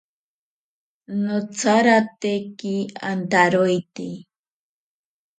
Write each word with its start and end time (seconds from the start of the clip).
Notsarateki 1.23 2.73
antaroite. 3.09 4.07